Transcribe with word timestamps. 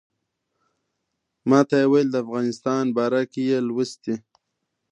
ماته 1.49 1.75
یې 1.81 1.85
ویل 1.91 2.07
د 2.11 2.15
افغانستان 2.23 2.85
باره 2.97 3.21
کې 3.31 3.41
یې 3.49 3.57
لوستي. 3.67 4.15